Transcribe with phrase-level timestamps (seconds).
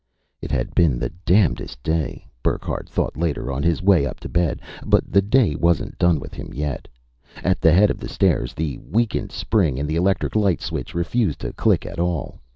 [0.41, 4.59] It had been the damnedest day, Burckhardt thought later, on his way up to bed.
[4.83, 6.87] But the day wasn't done with him yet.
[7.43, 11.39] At the head of the stairs, the weakened spring in the electric light switch refused
[11.41, 12.39] to click at all.